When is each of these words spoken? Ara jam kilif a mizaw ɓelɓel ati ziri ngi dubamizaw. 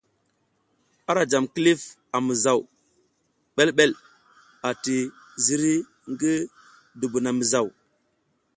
Ara 1.09 1.23
jam 1.31 1.45
kilif 1.53 1.81
a 2.15 2.17
mizaw 2.27 2.59
ɓelɓel 3.55 3.91
ati 4.69 4.95
ziri 5.45 5.73
ngi 6.11 6.31
dubamizaw. 6.99 7.67